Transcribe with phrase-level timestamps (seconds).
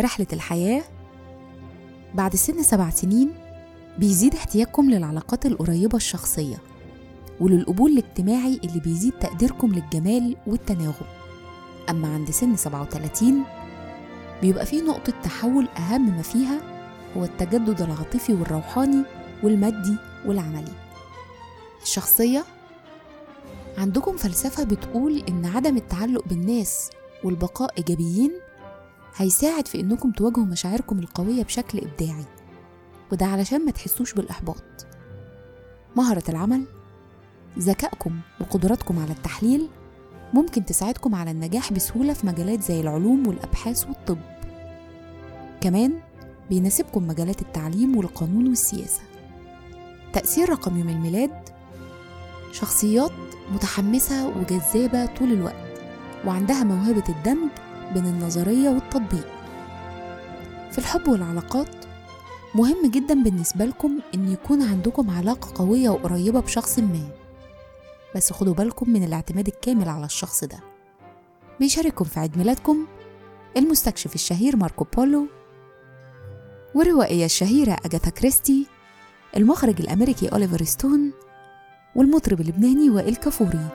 [0.00, 0.82] رحلة الحياة
[2.14, 3.32] بعد سن سبع سنين
[3.98, 6.56] بيزيد احتياجكم للعلاقات القريبة الشخصية
[7.40, 11.06] وللقبول الاجتماعي اللي بيزيد تقديركم للجمال والتناغم.
[11.90, 13.44] أما عند سن 37
[14.42, 16.60] بيبقى فيه نقطة تحول أهم ما فيها
[17.16, 19.02] هو التجدد العاطفي والروحاني
[19.42, 20.72] والمادي والعملي.
[21.82, 22.44] الشخصية
[23.78, 26.90] عندكم فلسفة بتقول إن عدم التعلق بالناس
[27.24, 28.32] والبقاء إيجابيين
[29.16, 32.24] هيساعد في إنكم تواجهوا مشاعركم القوية بشكل إبداعي.
[33.12, 34.86] وده علشان ما تحسوش بالإحباط.
[35.96, 36.64] مهرة العمل
[37.58, 39.68] ذكائكم وقدراتكم على التحليل
[40.34, 44.18] ممكن تساعدكم على النجاح بسهولة في مجالات زي العلوم والأبحاث والطب.
[45.60, 46.00] كمان
[46.50, 49.00] بيناسبكم مجالات التعليم والقانون والسياسة.
[50.12, 51.48] تأثير رقم يوم الميلاد
[52.52, 53.12] شخصيات
[53.52, 55.80] متحمسة وجذابة طول الوقت
[56.26, 57.50] وعندها موهبة الدمج
[57.94, 59.26] بين النظرية والتطبيق.
[60.70, 61.68] في الحب والعلاقات
[62.54, 67.08] مهم جدا بالنسبة لكم إن يكون عندكم علاقة قوية وقريبة بشخص ما.
[68.16, 70.58] بس خدوا بالكم من الاعتماد الكامل على الشخص ده.
[71.60, 72.86] بيشارككم في عيد ميلادكم
[73.56, 75.26] المستكشف الشهير ماركو بولو
[76.74, 78.66] والروائية الشهيرة أجاثا كريستي
[79.36, 81.12] المخرج الأمريكي أوليفر ستون
[81.96, 83.68] والمطرب اللبناني وائل كفوري.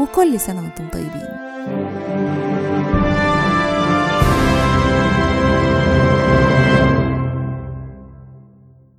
[0.00, 2.53] وكل سنة وأنتم طيبين.
[2.74, 3.13] Thank you.